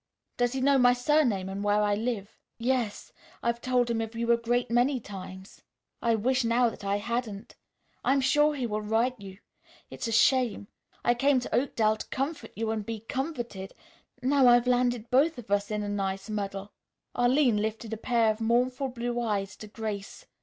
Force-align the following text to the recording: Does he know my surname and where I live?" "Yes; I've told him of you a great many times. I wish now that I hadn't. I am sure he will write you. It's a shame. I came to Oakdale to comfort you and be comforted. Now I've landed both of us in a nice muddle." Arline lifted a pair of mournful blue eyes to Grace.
Does 0.35 0.53
he 0.53 0.61
know 0.61 0.79
my 0.79 0.93
surname 0.93 1.47
and 1.47 1.63
where 1.63 1.83
I 1.83 1.93
live?" 1.93 2.35
"Yes; 2.57 3.11
I've 3.43 3.61
told 3.61 3.87
him 3.87 4.01
of 4.01 4.15
you 4.15 4.31
a 4.31 4.35
great 4.35 4.71
many 4.71 4.99
times. 4.99 5.61
I 6.01 6.15
wish 6.15 6.43
now 6.43 6.69
that 6.71 6.83
I 6.83 6.97
hadn't. 6.97 7.55
I 8.03 8.13
am 8.13 8.19
sure 8.21 8.55
he 8.55 8.65
will 8.65 8.81
write 8.81 9.19
you. 9.21 9.37
It's 9.91 10.07
a 10.07 10.11
shame. 10.11 10.69
I 11.05 11.13
came 11.13 11.39
to 11.41 11.53
Oakdale 11.55 11.97
to 11.97 12.07
comfort 12.07 12.51
you 12.55 12.71
and 12.71 12.83
be 12.83 13.01
comforted. 13.01 13.73
Now 14.23 14.47
I've 14.47 14.65
landed 14.65 15.11
both 15.11 15.37
of 15.37 15.51
us 15.51 15.69
in 15.69 15.83
a 15.83 15.87
nice 15.87 16.31
muddle." 16.31 16.71
Arline 17.13 17.57
lifted 17.57 17.93
a 17.93 17.97
pair 17.97 18.31
of 18.31 18.41
mournful 18.41 18.87
blue 18.87 19.21
eyes 19.21 19.55
to 19.57 19.67
Grace. 19.67 20.25